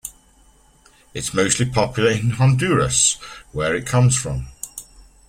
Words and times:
It's 1.13 1.31
mostly 1.31 1.67
popular 1.69 2.09
in 2.09 2.31
Honduras, 2.31 3.17
where 3.51 3.75
it 3.75 3.85
comes 3.85 4.17
from. 4.17 4.47